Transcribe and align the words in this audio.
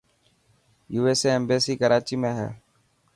USA 0.99 1.29
ايمبيسي 1.33 1.73
ڪراچي 1.81 2.15
۾ 2.25 2.31
هي. 2.39 2.49